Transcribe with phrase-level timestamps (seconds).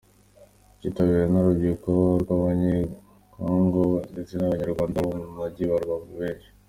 [0.79, 1.89] Cyitabiriwe n’urubyiruko
[2.21, 6.49] rw’Abanyekongo ndetse n’Abanyarwanda bo mu mujyi wa Rubavu benshi.